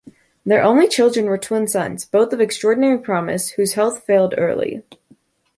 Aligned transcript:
Their 0.47 0.63
only 0.63 0.87
children 0.87 1.27
were 1.27 1.37
twin 1.37 1.67
sons, 1.67 2.05
both 2.05 2.33
of 2.33 2.41
extraordinary 2.41 2.97
promise, 2.97 3.49
whose 3.49 3.73
health 3.73 4.03
failed 4.03 4.33
early. 4.35 4.81